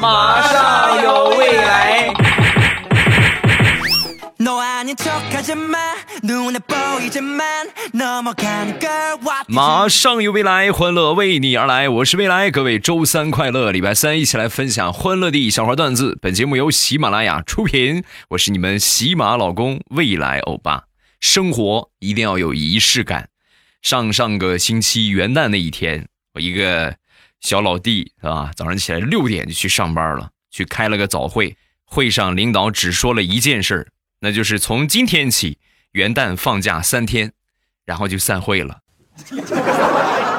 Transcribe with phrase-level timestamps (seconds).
[0.00, 2.12] 马上有未来。
[9.48, 11.88] 马上有未来，欢乐为你而来。
[11.88, 16.18] 我是未来，各位周三快乐，礼拜三一起来分享欢乐的小花段子。
[16.20, 20.84] 本节目由喜马拉雅出品，我是你们喜马老公未来欧巴。
[21.20, 23.28] 生活一定要有仪式感。
[23.82, 26.96] 上上个星期元旦那一天，我一个
[27.40, 28.50] 小老弟是吧？
[28.56, 31.56] 早上起来六点就去上班了，去开了个早会。
[31.84, 35.58] 会上领导只说了一件事那就是从今天起
[35.92, 37.32] 元旦放假三天，
[37.84, 38.78] 然后就散会了。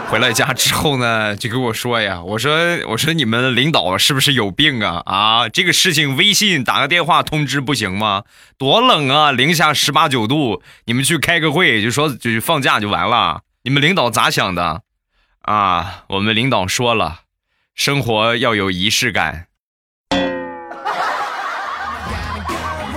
[0.09, 2.53] 回来家之后呢，就跟我说呀：“我说，
[2.87, 5.01] 我说你们领导是不是有病啊？
[5.05, 8.23] 啊，这个事情微信打个电话通知不行吗？
[8.57, 13.41] 多冷啊，零下十八九度，你们去开个会就说就放假就完了？
[13.63, 14.83] 你们领导咋想的？
[15.47, 17.21] 啊，我们领导说了，
[17.73, 19.47] 生活要有仪式感。”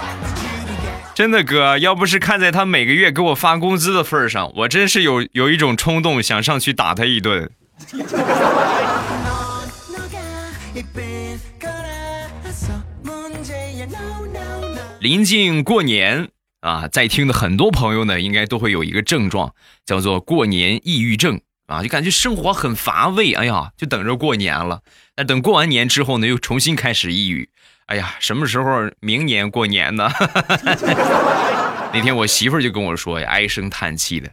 [1.15, 7.49] 真的哥，要不是看在他每个月给我发工资的份上，我真是有有一种冲动想上去打他一顿。
[14.99, 16.31] 临近过年
[16.63, 19.55] 啊，在听的很多朋友呢，应该都会有一个症状，
[19.87, 21.41] 叫做过年抑郁症
[21.71, 24.83] 啊，就感觉生活很乏味，哎呀，就等着过年了。
[25.17, 27.49] 那等过完年之后呢，又重新开始抑郁。
[27.87, 30.11] 哎呀，什么时候明年过年呢？
[31.95, 34.31] 那天我媳妇就跟我说呀，唉声叹气的，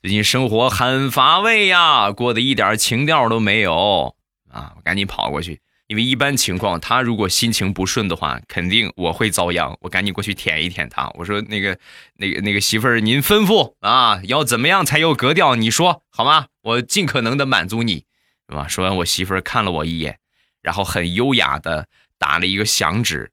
[0.00, 4.14] 最近生活很乏味呀，过得一点情调都没有
[4.50, 4.72] 啊！
[4.76, 9.76] 我赶紧跑过去，因为一般情况，他如果心情不顺的话，肯定我会遭殃。
[9.80, 11.78] 我赶紧过去舔一舔他，我说那个、
[12.14, 15.56] 那个、那个媳妇儿，您吩咐啊，要怎么样才有格调？
[15.56, 16.46] 你说好吗？
[16.62, 18.04] 我尽可能的满足你，
[18.48, 18.68] 是吧？
[18.68, 20.18] 说完，我媳妇儿看了我一眼，
[20.62, 21.88] 然后很优雅的。
[22.20, 23.30] 打了一个响指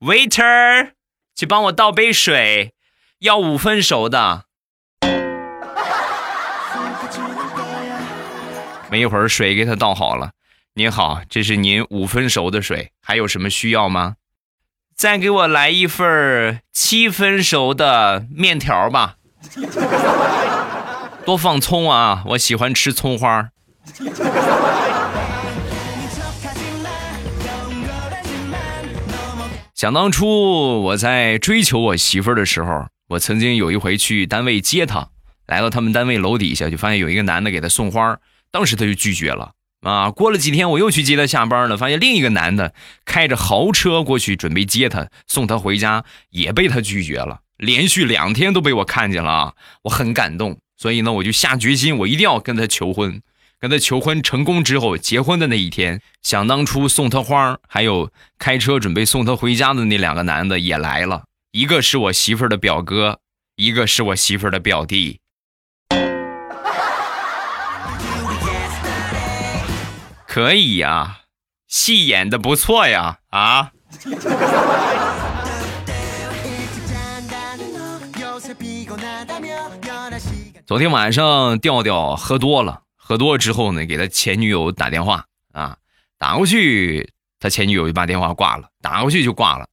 [0.00, 0.92] ，waiter，
[1.36, 2.72] 去帮我倒杯水，
[3.18, 4.46] 要五分熟的。
[8.90, 10.32] 没一会儿，水给他倒好了。
[10.76, 14.16] 您好，这是您五分熟的水，还有什么需要吗？
[14.96, 19.18] 再给我来一份七分熟的面条吧。
[21.24, 23.50] 多放葱啊，我喜欢吃葱花。
[29.76, 35.10] 想当初我在追求我媳妇儿的时候，我曾经有一回去单位接她，
[35.46, 38.18] 来到他们单位楼底下，就发现有一个男的给她送花，
[38.50, 39.52] 当时她就拒绝了
[39.84, 40.10] 啊。
[40.10, 42.74] 过了几天，我又去接她下班了，发现另一个男的
[43.04, 47.40] 开着豪车过去准备接她送她回家，也被她拒绝了。
[47.58, 49.52] 连续两天都被我看见了啊，
[49.82, 53.22] 我很感动，所以呢，我就下决心，我一定要跟她求婚。
[53.60, 61.22] 跟他求婚成功之后，结婚的那一天，想当初送他花还有开车准备送他回家的那两个男的也来了，
[61.52, 63.20] 一个是我媳妇儿的表哥，
[63.56, 65.20] 一个是我媳妇儿的表弟。
[70.34, 71.20] 可以呀，
[71.68, 73.70] 戏演的不错呀，啊！
[80.66, 82.82] 昨天晚上调调喝多了。
[82.96, 85.76] 喝多了之后呢，给他前女友打电话啊，
[86.18, 89.68] 打过去，他前女友就把电话挂了，打过去就挂了。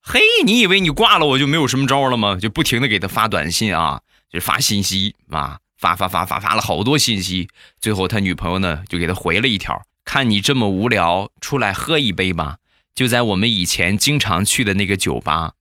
[0.00, 2.38] 嘿，你以为你挂了我就没有什么招了吗？
[2.40, 4.00] 就不停的给他发短信啊，
[4.30, 7.48] 就发信息啊，发发发发发了好多信息。
[7.80, 12.58] 最后他女朋友呢就给他回了一条：看你这么无聊，出来喝一杯吧，
[12.94, 15.52] 就在我们以前经常去的那个酒吧。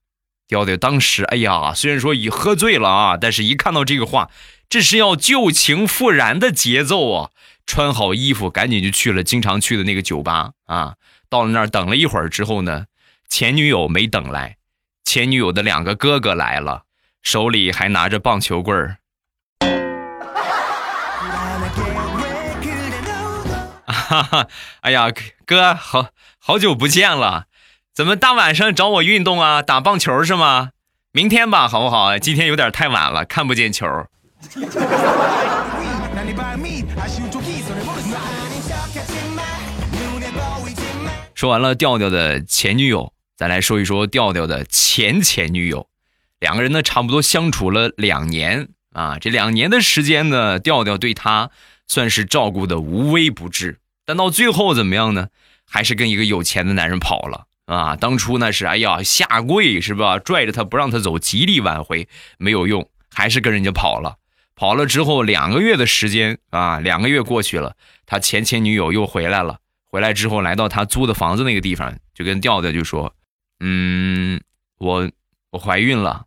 [0.47, 4.29] 调调当时，哎呀，虽然说已喝醉了啊，但是一看到这个话。
[4.69, 7.29] 这是要旧情复燃的节奏啊！
[7.67, 10.95] 穿好衣服，赶紧就去了经常去的那个酒吧啊。
[11.29, 12.85] 到了那儿等了一会儿之后呢，
[13.29, 14.57] 前女友没等来，
[15.05, 16.85] 前女友的两个哥哥来了，
[17.21, 18.97] 手里还拿着棒球棍儿。
[24.13, 24.47] 哈哈，
[24.81, 25.11] 哎呀，
[25.43, 27.45] 哥，好好久不见了，
[27.95, 29.63] 怎么大晚上找我运动啊？
[29.63, 30.69] 打棒球是吗？
[31.11, 32.19] 明天吧，好不好？
[32.19, 33.87] 今天有点太晚了，看不见球。
[41.33, 45.87] 说完了调调的前女友，再来说一说调调的前前女友。
[46.39, 49.17] 两个人呢，差不多相处了两年啊。
[49.19, 51.49] 这两年的时间呢，调调对她
[51.87, 53.79] 算是照顾的无微不至。
[54.05, 55.29] 但到最后怎么样呢？
[55.65, 57.95] 还是跟一个有钱的男人跑了啊。
[57.95, 60.19] 当初那是哎呀下跪是吧？
[60.19, 62.07] 拽着他不让他走，极力挽回
[62.37, 64.17] 没有用，还是跟人家跑了。
[64.55, 69.59] 跑了之后两个月的时间啊，两个月过去了，他前前女友又回来了。
[69.87, 73.15] 回来之后来到他租的房子那个地方，就跟调调就说
[73.61, 74.41] ：“嗯，
[74.79, 75.09] 我
[75.51, 76.25] 我怀孕了。”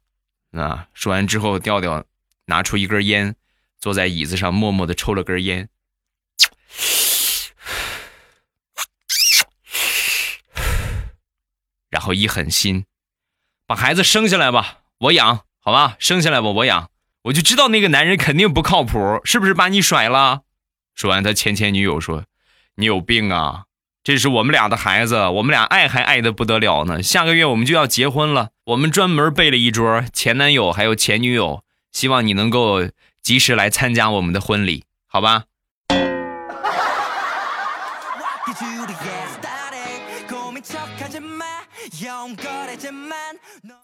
[0.56, 2.05] 啊，说完之后，调调
[2.46, 3.34] 拿出一根烟，
[3.79, 5.69] 坐在椅子上默默的抽了根烟，
[12.06, 12.85] 后一狠心，
[13.67, 16.88] 把孩子生下来吧，我养，好吧，生下来吧，我养。
[17.25, 20.43] 我就知道那个男人肯定不靠谱，是不是把你甩了？
[20.94, 22.26] 说完，他前前女友说
[22.79, 23.64] ：“你有病啊！
[24.05, 27.03] 这是我们俩的孩子，我们俩爱还爱的不得了呢。
[27.03, 32.88] 下个月我们就要结婚了，我们专门备了一桌前男友还有前女友，希望你能够
[33.20, 35.47] 及时来参加我们的婚礼，好吧？”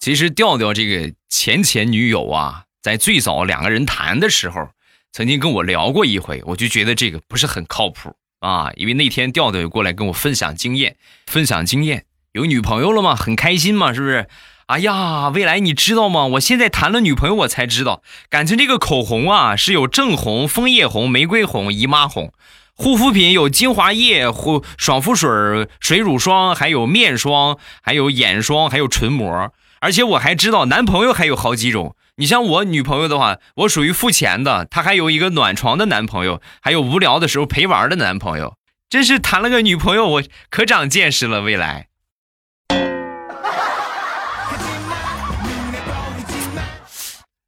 [0.01, 2.65] 其实调调这个前前女友啊。
[2.83, 4.71] 在最早两个人谈的时候，
[5.13, 8.73] 曾经跟我聊过一回，我就觉得这个不是很靠谱啊。
[8.75, 10.97] 因为那天调调过来跟我分享经验，
[11.27, 13.15] 分享经验，有女朋友了吗？
[13.15, 14.27] 很开心嘛，是不是？
[14.67, 16.27] 哎呀，未来你知道吗？
[16.27, 22.33] 我现在谈了女朋友，我才知道，感情这个口红啊是有正红、枫叶红、玫瑰红、姨妈红，
[22.83, 31.95] 护肤品有精华液、护爽肤水、水乳霜，还有面霜，还有眼霜，还有唇膜，而且我还知道男朋友还有好几种。
[32.17, 38.57] 你像我女朋友的话，我属于付钱的，她还有一个暖床的男朋友，还有无聊的时候陪玩的男朋友，
[38.91, 41.43] 真是谈了个女朋友，我可长见识了。
[41.43, 41.87] 未来，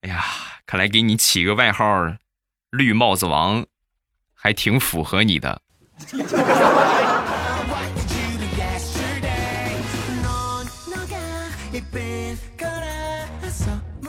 [0.03, 0.25] 哎呀，
[0.65, 1.85] 看来给你起个外号
[2.71, 3.67] “绿帽子王”，
[4.44, 5.62] 还挺符合你的。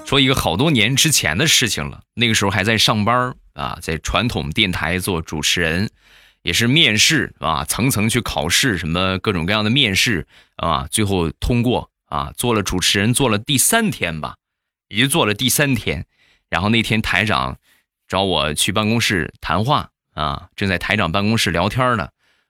[0.06, 5.90] 说一个好多年之前的事情了，那个时候还在上班啊，在传统电台做主持人，
[6.42, 10.28] 也是面试啊，层层去考试，什么各种各样的面试
[10.58, 14.36] 啊，最后通过啊，做了主持人，做了第三天吧，
[14.90, 16.06] 也就做了第三天，
[16.50, 17.58] 然后那天台长
[18.06, 22.10] 找我去办公室谈话啊，正在台长办公室聊天呢，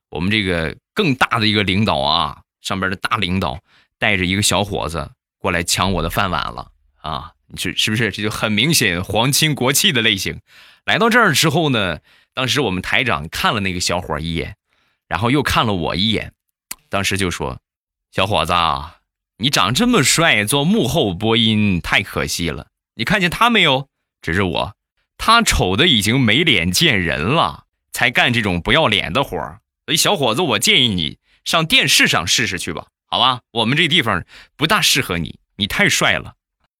[0.09, 3.59] 我们这个更大的一个领导啊，上边的大领导
[3.99, 6.71] 带着一个小伙子过来抢我的饭碗了
[7.01, 7.33] 啊。
[7.47, 10.39] 你是是不是这就很明显皇亲国戚的类型？
[10.83, 11.99] 来到这儿之后呢，
[12.33, 14.55] 当时我们台长看了那个小伙一眼，
[15.07, 16.33] 然后又看了我一眼，
[16.89, 17.59] 当时就说
[18.11, 18.53] ：“小伙子，
[19.37, 22.67] 你长这么帅，做幕后播音太可惜了。
[22.95, 23.89] 你看见他没有？
[24.21, 24.73] 指着我，
[25.27, 29.59] 他丑的已经没脸见人了，才干这种不要脸的活儿。
[29.87, 33.39] 所以小伙子，我建议你上电视上试试去吧，好吧？
[33.51, 34.23] 我们这地方
[34.55, 36.33] 不大适合你，你太帅了。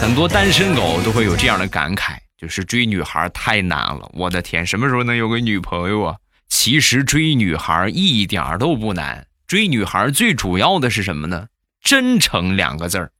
[0.00, 4.08] 很多单身狗都会有这样的感慨，就是追女孩太难了。
[4.12, 6.14] 我的天，什么时候能有个女朋友啊？
[6.48, 11.48] 其实追女孩一点都不难，追女孩最主要的是什么呢？
[11.80, 13.12] 真诚两个字儿。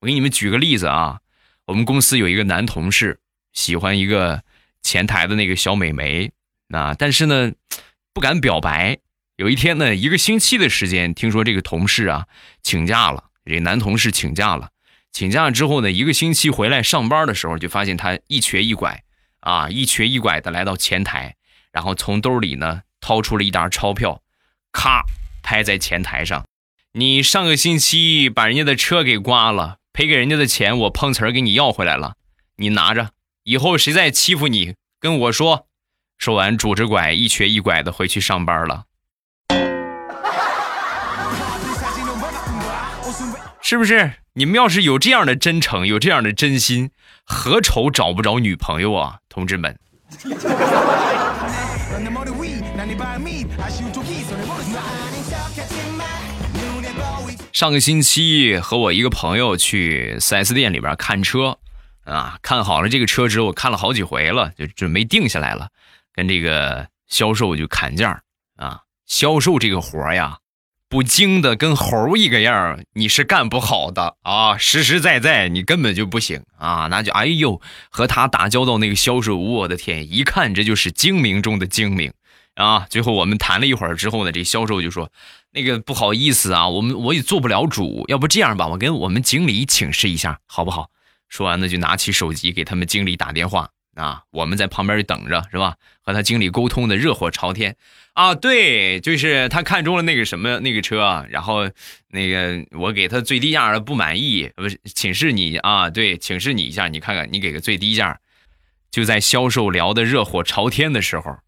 [0.00, 1.20] 我给你们举个例子啊，
[1.66, 3.20] 我们公司有一个男同事
[3.52, 4.42] 喜欢一个
[4.82, 6.32] 前台的那个小美眉，
[6.70, 7.52] 啊但是呢，
[8.12, 8.98] 不敢表白。
[9.36, 12.26] 有一天呢，一个星期的时间，听说这个同事啊
[12.62, 14.70] 请假了，这男同事请假了，
[15.12, 19.02] 请假之后呢，一个星期回来上班的时候，就发现他一瘸一拐，
[19.40, 21.36] 啊，一瘸一拐的来到前台，
[21.76, 24.22] 然后从兜里呢掏出了一沓钞票，
[24.72, 25.04] 咔
[25.42, 26.46] 拍在前台上，
[26.92, 32.14] 你上个星期把人家的车给刮了，赔给人家的钱我碰瓷儿给你要回来了，
[32.56, 33.10] 你拿着，
[33.42, 35.66] 以后谁再欺负你，跟我说。
[36.16, 38.84] 说完，拄着拐一瘸一拐的回去上班了。
[43.60, 44.14] 是不是？
[44.32, 46.90] 你们要是有这样的真诚，有这样的真心，
[47.26, 49.78] 何愁找不着女朋友啊，同志们！
[57.52, 61.58] 上个星期和我一个朋友去 4S 店里边看车，
[62.04, 65.68] 啊，看好了这个车之后，看了好几回了，就准备定下来了，
[66.12, 68.22] 跟这个销售就砍价
[68.56, 70.38] 啊，销售这个活呀。
[70.88, 74.56] 不精的跟猴一个样你是干不好的啊！
[74.56, 76.86] 实实在在，你根本就不行啊！
[76.88, 82.12] 那就哎呦，和他打交道那个销售，我的天，一看这就是精明中的精明
[82.54, 82.86] 啊！
[82.88, 85.10] 最后我们谈了一会儿之后呢，这销售就说
[85.52, 90.90] ：“那个不好意思啊，我们我也做不了主，要不这样吧，我跟我们经理请示一下，好不好？”
[91.28, 93.70] 说完呢，就拿起手机给他们经理打电话。
[93.96, 95.74] 啊，我们在旁边等着，是吧？
[96.02, 97.76] 和他经理沟通的热火朝天。
[98.12, 101.68] 啊，对，就是他看中了那个什么那个车，然后
[102.08, 105.90] 那个我给他最低价不满意，不是请示你啊？
[105.90, 108.20] 对，请示你一下，你看看，你给个最低价。
[108.90, 111.38] 就在销售聊的热火朝天的时候，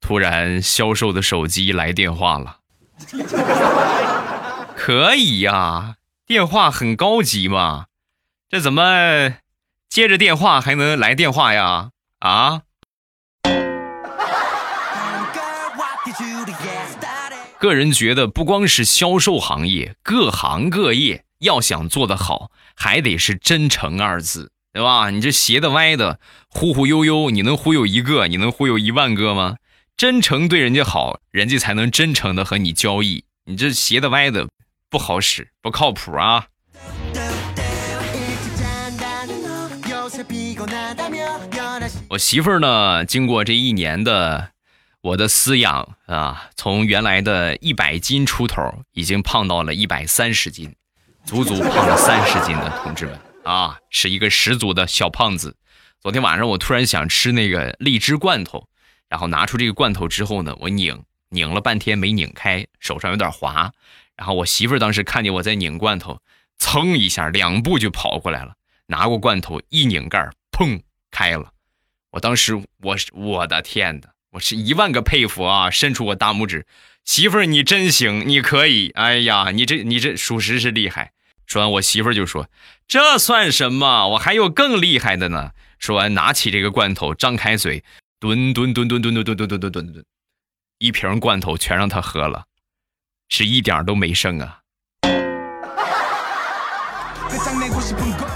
[0.00, 2.58] 突然销售的手机来电话了。
[4.74, 5.96] 可以呀，
[6.26, 7.86] 电话很高级嘛，
[8.48, 9.34] 这怎么
[9.88, 11.90] 接着电话还能来电话呀？
[12.20, 12.62] 啊！
[17.58, 25.10] 个人觉得，不光是销售行业，各行各业要想做得好，还得是真诚二字，对吧？
[25.10, 29.56] 你这斜的歪的，忽忽悠悠，你能忽悠一个，你能忽悠一万个吗？
[29.96, 33.24] 真诚对人家好，人家才能真诚的和你交易。
[33.46, 34.48] 你这斜的歪的，
[34.90, 36.48] 不好使，不靠谱啊！
[42.08, 44.50] 我媳妇儿呢，经过这一年的
[45.00, 50.74] 我的饲养啊，从原来的一百斤出头，已经胖到了一百三十斤，
[51.24, 55.56] 足足胖了三十斤的同志们啊，是一个十足的小胖子。
[56.00, 58.68] 昨天晚上我突然想吃那个荔枝罐头，
[59.08, 63.72] 然后拿出这个罐头之后呢，我拧拧了半天没拧开，手上有点滑。
[64.16, 66.20] 然后我媳妇儿当时看见我在拧罐头，
[66.58, 68.54] 噌一下两步就跑过来了，
[68.86, 71.52] 拿过罐头一拧盖，砰开了。
[72.16, 75.68] 我当时，我是我的天哪，我是一万个佩服啊！
[75.68, 76.66] 伸出我大拇指，
[77.04, 81.12] 媳妇儿你真行，你可以，哎呀，你这你这属实是厉害。
[81.44, 82.48] 说完，我媳妇儿就说
[82.88, 84.08] ：“这算什么？
[84.08, 87.84] 我还有更厉害的呢。”说完，拿起这个罐头，张开嘴，
[88.18, 90.02] 吨吨吨吨吨吨吨吨吨吨吨吨，
[90.78, 92.46] 一瓶罐头全让他喝了，
[93.28, 94.60] 是一点都没剩啊。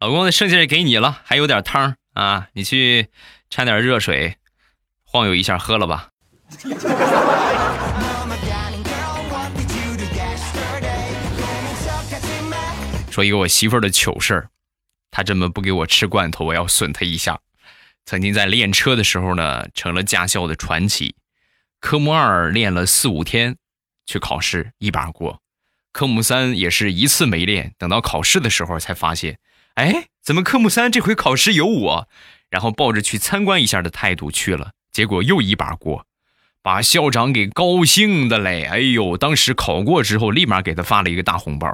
[0.00, 3.08] 老公，剩下的给你了，还有点汤啊，你去
[3.48, 4.36] 掺点热水，
[5.04, 6.10] 晃悠一下喝了吧。
[13.10, 14.48] 说一个我媳妇儿的糗事儿，
[15.10, 17.40] 她这么不给我吃罐头，我要损她一下。
[18.04, 21.14] 曾经在练车的时候呢，成了驾校的传奇。
[21.80, 23.56] 科目二练了四五天，
[24.04, 25.40] 去考试一把过。
[25.92, 29.38] 科目三也是一次没练，等到考试的时候才发现。
[29.74, 32.08] 哎，怎么科目三这回考试有我？
[32.48, 36.06] 然后抱着去参观一下的态度去了，结果又一把过，
[36.62, 38.64] 把校长给高兴的嘞！
[38.64, 41.68] 哎呦，当时考过之后，立马给他发了一个大红包。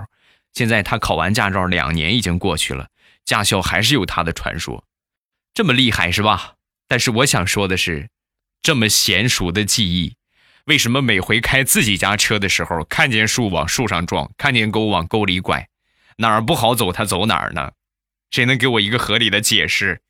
[0.55, 2.89] 现在他考完驾照两年已经过去了，
[3.27, 4.85] 驾校还是有他的传说，
[5.53, 6.55] 这么厉害是吧？
[6.89, 8.09] 但是我想说的是，
[8.63, 10.15] 这么娴熟的技艺，
[10.65, 15.69] 为什么每回开自己家车的时候，看见树往树上撞，看见沟往沟里拐，
[16.17, 17.73] 哪儿不好走他走哪儿呢？
[18.31, 20.01] 谁能给我一个合理的解释？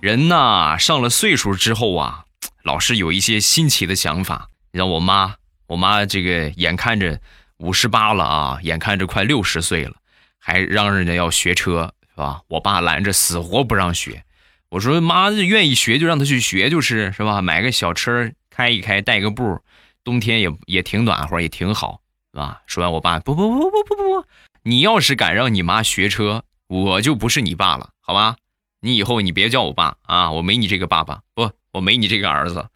[0.00, 2.26] 人呐，上了岁数之后啊，
[2.62, 4.48] 老是有一些新奇的想法。
[4.70, 5.34] 让我妈，
[5.66, 7.18] 我妈这个眼看着
[7.56, 9.94] 五十八了啊，眼看着快六十岁了，
[10.38, 12.42] 还嚷嚷着要学车，是吧？
[12.46, 14.22] 我爸拦着，死活不让学。
[14.68, 17.42] 我说妈，愿意学就让他去学，就是是吧？
[17.42, 18.30] 买个小车。
[18.56, 19.60] 开一开，带个步，
[20.02, 22.00] 冬天也也挺暖和，也挺好，
[22.32, 22.62] 是吧？
[22.66, 24.26] 说完，我爸不不不不不不不，
[24.62, 28.36] 你要是敢让你妈学车，我就不是你爸了，好吧？
[28.80, 32.66] 你以后你别叫我爸啊，我没你这个爸爸，不，我没你这个儿子。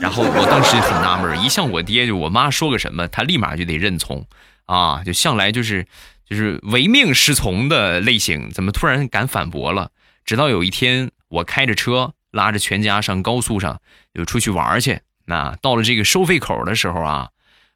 [0.00, 4.26] 然后我当时很纳闷，一向我爹就我妈说个什么，他立马就得认从，
[4.64, 5.86] 啊，就向来就是
[6.24, 9.90] 就是唯命是从的类型，怎么突然敢反驳了？
[10.24, 13.82] 直到有一天，我开着车拉着全家上高速上，
[14.14, 15.00] 就出去玩去。
[15.26, 17.28] 那到了这个收费口的时候啊，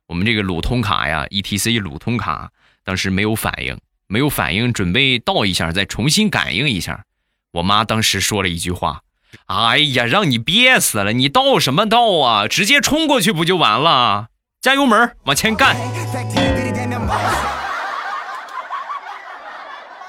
[0.07, 2.51] 我们这个鲁通卡呀，E T C 鲁通卡
[2.85, 7.05] 当时没有反应，没有反应，准备倒一下，再重新感应一下。
[7.53, 9.03] 我妈当时说了一句话
[9.47, 12.47] ：“哎呀，让你憋死了，你倒什么倒啊？
[12.47, 14.29] 直接冲过去不就完了？
[14.61, 15.77] 加油门，往前干！”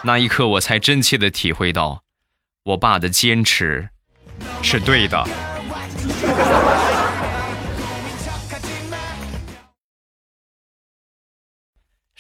[0.04, 2.04] 那一刻，我才真切的体会到，
[2.64, 3.90] 我爸的坚持
[4.62, 5.28] 是对的。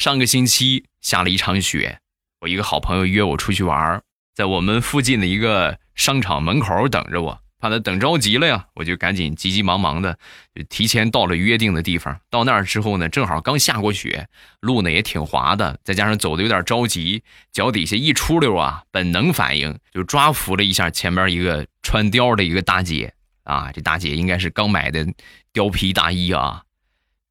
[0.01, 1.99] 上个星期下了一场雪，
[2.39, 4.01] 我一个好朋友约我出去玩，
[4.33, 10.17] 在我们附近的一个商场门口等着我，怕他等着急了呀，我就赶紧急急忙忙的
[10.55, 12.19] 就提前到了约定的地方。
[12.31, 14.27] 到那儿之后呢，正好刚下过雪，
[14.59, 25.05] 路呢也挺滑的，再加上走的有点着急，脚底下一出溜啊，本能反应就抓扶了一下前面一个穿貂的一个大姐啊，这大姐应该是刚买的
[25.53, 26.63] 貂皮大衣啊，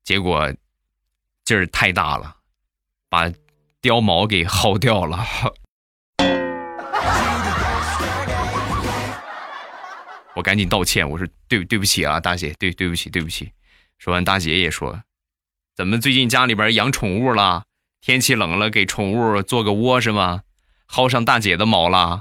[0.04, 0.54] 结果
[1.44, 2.36] 劲儿太大了。
[3.10, 3.28] 把
[3.82, 5.26] 貂毛给薅掉了，
[10.36, 13.50] 我赶紧道歉，我说对对不起啊，大姐，对对不起对不起。
[13.98, 15.02] 说完，大姐也说，
[15.74, 17.64] 怎么最近家里边养宠物了？
[18.00, 20.42] 天气冷了，给宠物做个窝是吗？
[20.88, 22.20] 薅上大姐的毛了？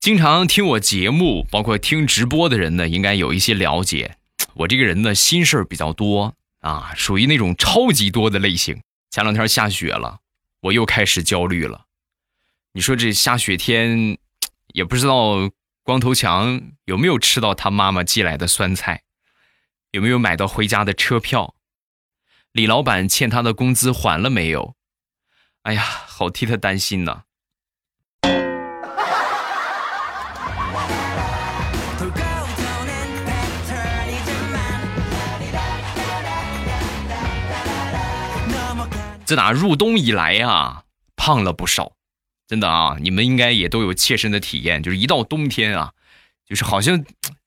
[0.00, 4.16] 经常听我节目，包括听直播的人呢，应该有一些了解。
[4.56, 8.82] 我这个人呢，心事儿比较多啊，属于那种超级多的类型。
[9.10, 10.20] 前两天下雪了，
[10.62, 11.84] 我又开始焦虑了。
[12.72, 14.16] 你说这下雪天，
[14.72, 15.50] 也不知道
[15.82, 19.02] 光头强有没有吃到他妈妈寄来的酸菜，
[19.90, 21.54] 有没有买到回家的车票？
[22.52, 24.76] 李老板欠他的工资还了没有？
[25.64, 27.24] 哎呀，好替他担心呐。
[39.30, 40.82] 自打入冬以来啊，
[41.14, 41.92] 胖了不少，
[42.48, 45.92] 真的啊，你们应该也都有切身的体验，就是一到冬天啊，
[46.44, 47.04] 就是好像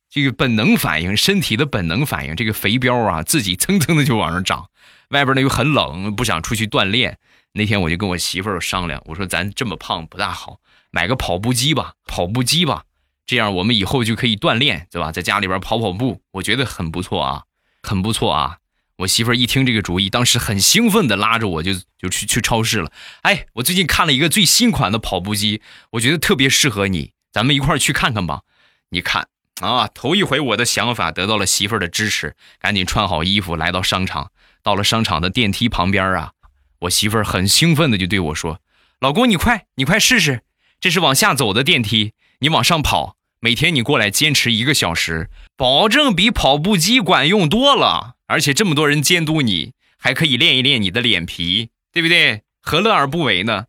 [0.10, 4.70] 这个本能反应，身体的本能反应，这个肥膘啊，自己蹭蹭的就往上涨。
[5.10, 7.18] 外边呢又很冷，不想出去锻炼。
[7.52, 12.86] 那天我就跟我媳妇儿商量，我说咱这么胖不大好，买个跑步机吧，跑步机吧，
[13.26, 15.12] 这样我们以后就可以锻炼，对吧？
[15.12, 17.44] 在家里边跑跑步，我觉得很不错啊，
[17.82, 18.60] 很不错啊。
[19.04, 22.92] 我媳妇儿一听这个主意，当时很兴奋的拉着我就就去去超市了。
[23.22, 25.62] 哎，我最近看了一个最新款的跑步机，
[25.92, 28.42] 我觉得特别适合你，咱们一块儿去看看吧。
[28.90, 29.28] 你看
[29.62, 34.32] 啊，头一回我的想法得到了媳妇儿的支持，赶紧穿好衣服来到商场。
[34.62, 36.32] 到了商场的电梯旁边啊，
[36.80, 38.62] 我媳妇儿很兴奋的就对我说
[39.02, 40.42] ：“老公，你快你快试试，
[40.80, 48.13] 这是往下走的电梯，你往上跑。”每天你过来坚持一个小时，保证比跑步机管用多了。
[48.28, 52.44] 而且这么多人监督你，还可以练一练你的脸皮，对不对？
[52.62, 53.66] 何乐而不为呢？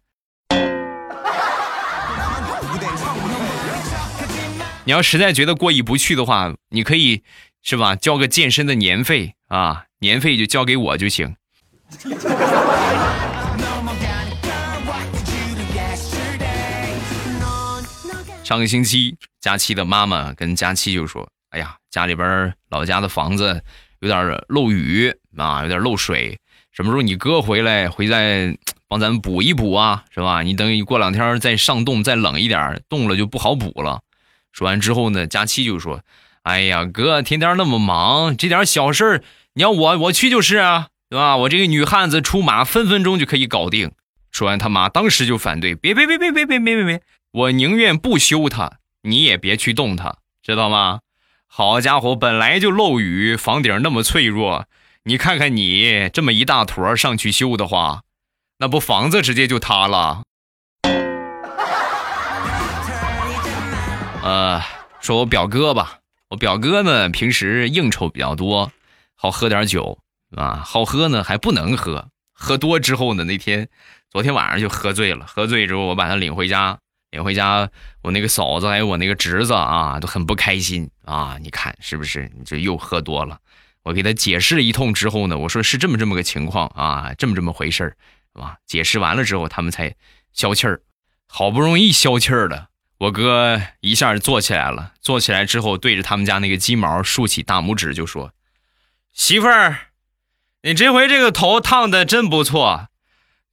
[4.87, 7.25] 你要实在觉得过意不去的话，你可以
[7.63, 7.97] 是吧？
[7.97, 11.35] 交个健身的年费啊，年费就交给我就行。
[18.45, 23.65] 上个星期，佳期的妈妈跟佳期就说：“哎呀，家里边老家的房子
[24.05, 26.39] 有点漏雨啊，有点漏水。
[26.73, 28.55] 什么时候你哥回来，回再
[28.87, 30.43] 帮咱们补一补啊，是吧？
[30.43, 34.01] 你等你过两天再上冻，再冷一点，冻了就不好补了。”
[34.53, 36.03] 说完之后呢，佳期就说
[36.45, 39.23] ：“哎呀，哥，天天那么忙，这点小事
[39.55, 41.39] 你要我我去就是啊，对吧？
[41.39, 43.93] 我这个女汉子出马，分分钟就可以搞定。”
[44.31, 51.01] 说完，他妈当时就反对：“别别别别别别别别别！”我宁愿不修它，你也别去动它，知道吗？
[51.57, 54.67] 好家伙，本来就漏雨，房顶那么脆弱，
[55.05, 58.03] 你看看你这么一大坨上去修的话，
[58.59, 60.25] 那不房子直接就塌了。
[64.25, 64.61] 呃，
[65.01, 68.73] 说我表哥吧，我表哥呢平时应酬比较多，
[69.15, 70.01] 好喝点酒
[70.37, 73.69] 啊，好喝呢还不能喝，喝多之后呢，那天
[74.11, 76.81] 昨天晚上就喝醉了，喝醉之后我把他领回家。
[77.15, 77.71] 领回家，
[78.03, 81.39] 我那个嫂子还有我那个侄子啊，都很不开心啊！
[81.41, 82.29] 你看是不是？
[82.37, 83.39] 你这又喝多了。
[83.85, 87.97] 我给他解释了一通之后呢，我说是这么这么个情况啊，这么这么回事儿，
[88.35, 88.57] 是吧？
[88.67, 89.95] 解释完了之后，他们才
[90.33, 90.81] 消气儿。
[91.29, 94.95] 好不容易消气儿了，我哥一下坐起来了。
[95.01, 98.33] 坐起来之后，对着他们家那个鸡毛竖起大拇指就说
[99.15, 99.79] ：“媳妇儿，
[100.63, 102.89] 你这回这个头烫的真不错。”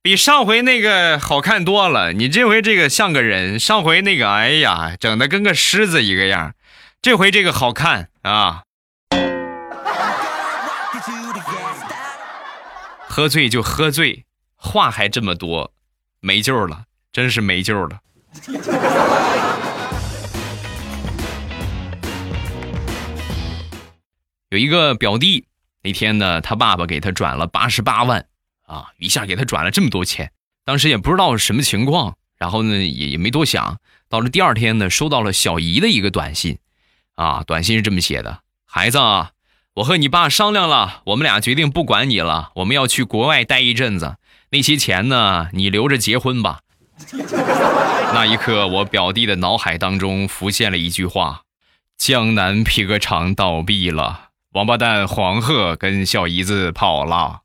[0.03, 6.55] 比上回那个好看多了，你这回这个像个人，上回那个，哎呀，整的跟个狮子一个样，
[7.03, 8.63] 这回这个好看啊！
[13.07, 15.71] 喝醉就喝醉，话还这么多，
[16.19, 17.99] 没救了，真是没救了。
[24.49, 25.45] 有一个表弟，
[25.83, 28.25] 那天呢，他爸爸给他转了八十八万，
[28.71, 30.31] 啊，一下给他转了这么多钱，
[30.63, 33.79] 当时也不知道什么情况，然后呢，也也没多想。
[34.07, 36.57] 到了第二天呢，收到了小姨的一个短信，
[37.15, 39.31] 啊，短信是这么写的：孩子，啊，
[39.73, 44.15] 我和你爸商量了，我们俩决定不管你了，我们要去国外待一阵子，
[44.51, 46.61] 那些钱呢，你留着结婚吧。
[48.13, 51.41] 那一刻，我表弟的脑海当中浮现了一句话：
[51.97, 54.29] 江南皮革厂倒闭了。
[54.53, 57.41] 王八蛋黄鹤跟小姨子跑了。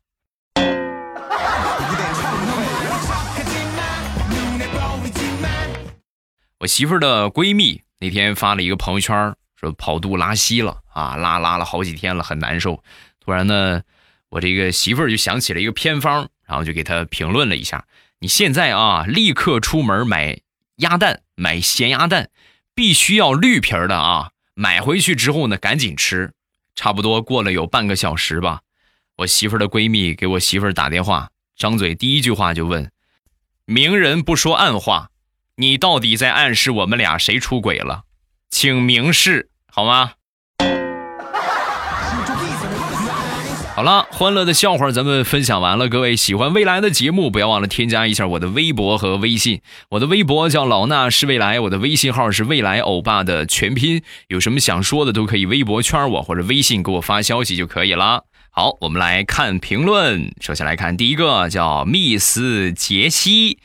[6.59, 12.83] 我媳妇儿的闺蜜那天发了一个朋友圈，说跑肚拉稀了啊，拉拉了好几天了，很难受。
[13.19, 13.83] 突然呢，
[14.29, 17.85] 我这个媳妇儿就想起了一个偏方，然后就给她评论了一下：
[18.19, 20.39] 你现在啊，立刻出门买
[20.77, 22.31] 鸭蛋，买咸鸭蛋，
[22.73, 24.31] 必须要绿皮的啊。
[24.55, 26.33] 买回去之后呢，赶紧吃。
[26.73, 28.61] 差不多过了有半个小时吧，
[29.17, 32.91] 我媳妇儿的闺蜜给我媳妇儿打电话，张嘴第一句话就问
[33.65, 35.09] ：“明人不说暗话，
[35.59, 38.03] 你到底在暗示我们俩谁出轨了？
[38.51, 40.11] 请明示好吗？”
[43.75, 45.89] 好了，欢乐的笑话咱们分享完了。
[45.89, 49.61] 各位喜欢未来的节目，不要忘了添加一下我的微博和微信。
[49.89, 54.03] 我的微博叫老衲是未来，我的微信号是未来欧巴的全拼。
[54.27, 58.25] 有什么想说的，都可以微博圈我或者微信给我发消息就可以了。
[58.51, 60.31] 好，我们来看评论。
[60.39, 63.57] 首先来看第一个，叫密斯杰西，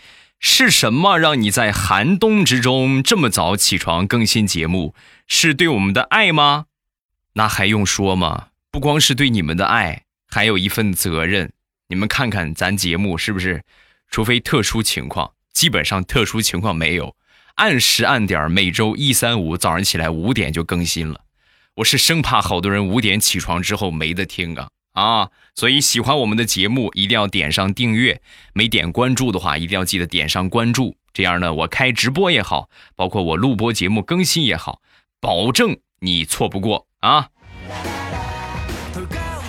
[0.45, 4.93] 是什么让你在寒冬之中这么早起床更新节目？
[5.29, 6.67] 是对我们的爱吗？
[7.35, 8.49] 那还用说吗？
[8.69, 11.53] 不光是对你们的爱，还有一份责任。
[11.87, 13.63] 你们看看咱节目是不是？
[14.11, 17.15] 除非特殊情况，基本上特殊情况没有，
[17.55, 21.21] 按时按点每周一、三、五早上起来五点就更新了。
[21.77, 25.31] 我是生怕好多人五点起床之后没得听啊啊！
[25.55, 28.21] 所以喜欢我们的节目，一定要点上订阅。
[28.53, 30.97] 没点关注的话，一定要记得点上关注。
[31.13, 34.81] 这样呢，我开直播也好，包括我录播节目更新也好，
[35.21, 37.29] 保证你错不过啊！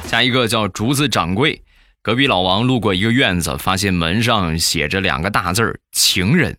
[0.06, 1.64] 下一个叫竹子掌柜，
[2.02, 6.58] 隔壁老王路过一个院子，发现门上写着两个大字儿“情人”。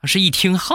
[0.00, 0.74] 他是一听哈，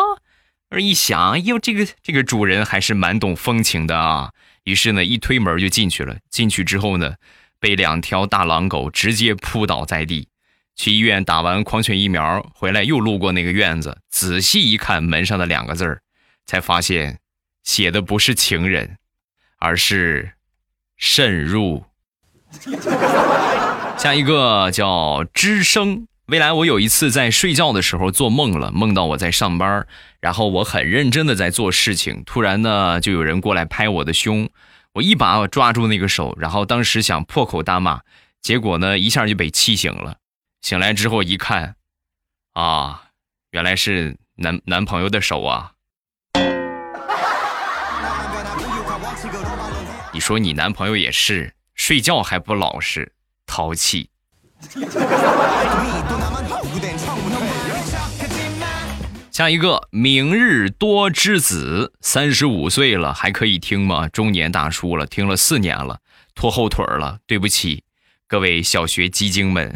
[0.70, 4.32] 而一想，哎呦，这个这个主人还是蛮懂风情的啊。
[4.64, 6.18] 于是呢，一推门就进去了。
[6.30, 7.16] 进去之后呢，
[7.62, 10.28] 被两条大狼狗直接扑倒在地。
[10.76, 16.02] 去医院打完狂犬疫苗回来，又路过那个院子，仔细一看门上的两个字儿，
[16.46, 17.20] 才发现
[17.64, 18.98] 写的不是“情人”，
[19.60, 20.32] 而是
[20.98, 21.86] “慎入”。
[23.98, 26.08] 下一个叫之声。
[26.28, 29.86] 未来我有一次在睡觉的时候做梦了，梦到我在上班，
[30.22, 34.50] 然后我很认真的在做事情，突然呢就有人过来拍我的胸，
[34.94, 38.02] 我一把抓住那个手，然后当时想破口大骂，
[38.42, 40.18] 结果呢一下就被气醒了。
[40.62, 41.76] 醒来之后一看，
[42.54, 43.04] 啊，
[43.52, 45.74] 原来是男男朋友的手啊！
[50.14, 51.56] 你说你男朋友也是。
[51.74, 53.14] 睡觉还不老实，
[53.48, 54.12] 淘气。
[59.32, 64.10] 下一个，明日多之子，三十五岁了，还可以听吗？
[64.10, 66.00] 中年大叔了，听了四年了，
[66.36, 67.86] 拖后腿了，对不起，
[68.28, 69.74] 各位小学鸡精们。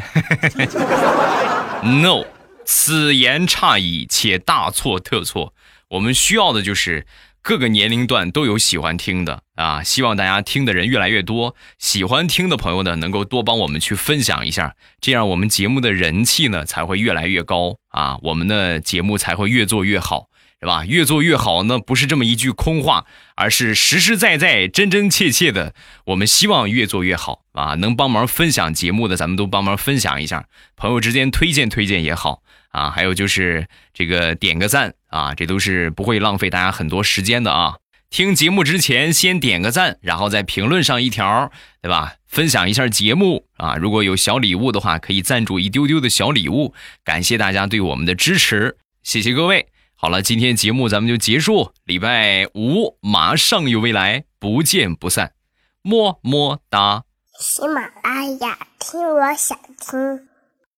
[1.81, 2.25] No，
[2.65, 5.53] 此言差矣，且大错特错。
[5.87, 7.07] 我们需要的就是。
[7.45, 11.55] 各个年龄段都有喜欢听的啊，希望大家听的人越来越多。
[11.77, 20.29] 喜欢听的朋友呢，能够多帮我们去分享一下，这样我们节目的人气呢才会越来越高啊，我们的节目才会越做越好，
[20.59, 20.85] 是吧？
[20.87, 23.05] 越做越好呢，不是这么一句空话，
[23.35, 25.75] 而是实实在在、真真切切的。
[26.05, 32.41] 我们希望越做越好啊，能帮忙分享节目的，咱们都帮忙分享一下，朋友之间推荐推荐也好。
[32.71, 37.77] 啊，还有就是这个点个赞啊，这都是不会浪费大家很多时间的啊。
[38.09, 41.49] 听节目之前先点个赞，然后在评论上一条，
[41.81, 42.15] 对吧？
[42.27, 43.77] 分享一下节目啊。
[43.77, 46.73] 如果有小礼物的话，可以赞助一丢丢的小礼物，
[47.05, 49.67] 感谢大家对我们的支持，谢谢各位。
[49.95, 55.31] 好了，今天节目咱们就结束，礼拜五马上有未来，不见不散，
[55.81, 57.05] 么么哒。
[57.39, 60.34] 喜马拉雅，听我想听。